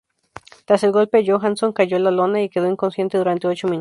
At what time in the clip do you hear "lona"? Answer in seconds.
2.09-2.41